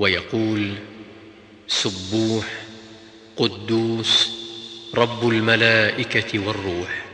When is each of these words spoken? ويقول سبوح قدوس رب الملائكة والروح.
ويقول 0.00 0.74
سبوح 1.68 2.44
قدوس 3.36 4.30
رب 4.94 5.28
الملائكة 5.28 6.38
والروح. 6.46 7.04